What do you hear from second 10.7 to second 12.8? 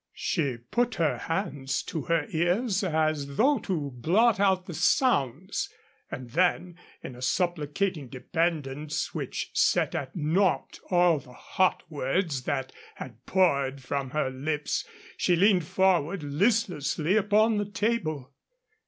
all the hot words that